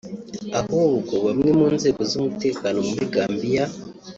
[0.61, 3.63] ahubwo bamwe mu nzego z’umutekano muri Gambia